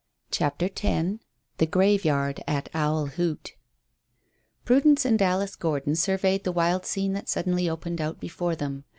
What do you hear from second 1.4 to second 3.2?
THE GRAVEYARD AT OWL